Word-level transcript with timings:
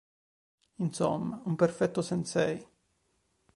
Insomma 0.77 1.39
un 1.45 1.55
perfetto 1.55 2.01
sensei. 2.01 2.67